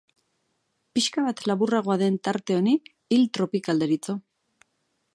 [0.97, 2.75] Pixka bat laburragoa den tarte honi
[3.17, 4.21] hil tropikal deritzo.